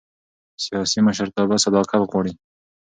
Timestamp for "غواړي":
2.09-2.31